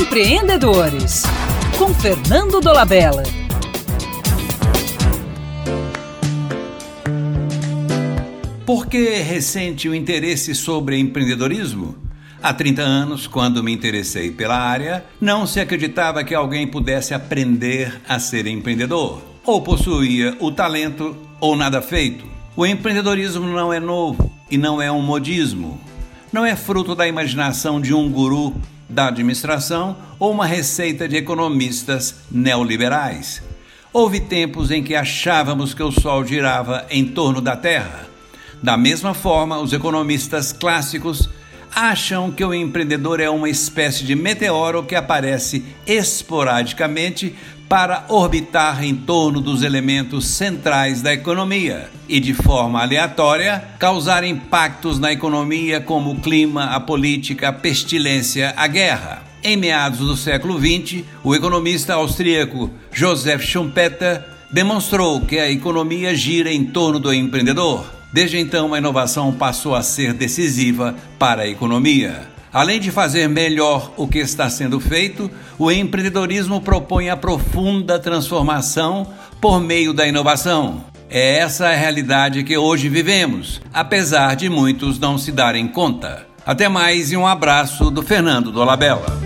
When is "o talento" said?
20.38-21.16